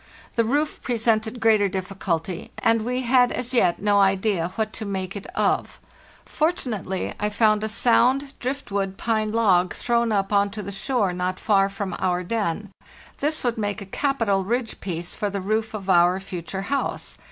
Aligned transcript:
The 0.35 0.43
roof 0.43 0.81
presented 0.81 1.39
greater 1.39 1.69
difficulty, 1.69 2.49
and 2.57 2.81
we 2.83 3.01
had 3.01 3.31
as 3.31 3.53
yet 3.53 3.79
no 3.79 3.99
idea 3.99 4.51
what 4.55 4.73
to 4.73 4.83
make 4.85 5.15
of 5.15 5.27
it. 5.65 5.71
Fortunately, 6.25 7.13
I 7.19 7.29
found 7.29 7.63
a 7.63 7.69
sound 7.69 8.33
drift 8.39 8.71
wood 8.71 8.97
pine 8.97 9.31
log 9.31 9.75
thrown 9.75 10.11
up 10.11 10.33
on 10.33 10.49
to 10.57 10.63
the 10.63 10.71
shore 10.71 11.13
not 11.13 11.39
far 11.39 11.69
from 11.69 11.95
our 11.99 12.23
den; 12.23 12.71
this 13.19 13.43
would 13.43 13.59
make 13.59 13.79
a 13.79 13.85
capital 13.85 14.43
ridge 14.43 14.79
piece 14.81 15.13
for 15.13 15.29
the 15.29 15.39
roof 15.39 15.75
of 15.75 15.87
our 15.87 16.19
future 16.19 16.63
house. 16.63 17.19